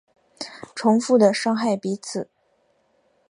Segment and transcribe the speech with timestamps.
[0.73, 2.27] 重复的伤害彼此